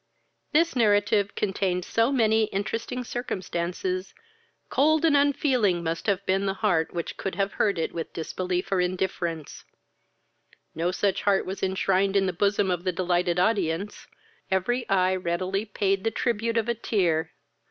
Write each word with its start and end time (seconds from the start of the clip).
This 0.51 0.75
narrative 0.75 1.35
contained 1.35 1.85
so 1.85 2.11
many 2.11 2.45
interesting 2.45 3.03
circumstances, 3.03 4.15
cold 4.67 5.05
and 5.05 5.15
unfeeling 5.15 5.83
must 5.83 6.07
have 6.07 6.25
been 6.25 6.47
the 6.47 6.55
heart 6.65 6.91
which 6.91 7.17
could 7.17 7.35
have 7.35 7.51
heard 7.51 7.77
it 7.77 7.93
with 7.93 8.11
disbelief 8.11 8.71
or 8.71 8.81
indifference: 8.81 9.63
no 10.73 10.89
such 10.89 11.21
heart 11.21 11.45
was 11.45 11.61
enshrined 11.61 12.15
in 12.15 12.25
the 12.25 12.33
bosom 12.33 12.71
of 12.71 12.83
the 12.83 12.91
delighted 12.91 13.37
audience; 13.39 14.07
every 14.49 14.89
eye 14.89 15.15
readily 15.15 15.65
paid 15.65 16.03
the 16.03 16.09
tribute 16.09 16.57
of 16.57 16.67
a 16.67 16.73
tear. 16.73 17.31